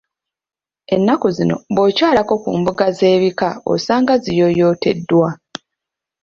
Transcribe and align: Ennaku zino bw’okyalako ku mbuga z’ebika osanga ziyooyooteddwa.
Ennaku 0.95 1.27
zino 1.37 1.55
bw’okyalako 1.73 2.33
ku 2.43 2.49
mbuga 2.59 2.85
z’ebika 2.97 3.49
osanga 3.73 4.13
ziyooyooteddwa. 4.23 5.29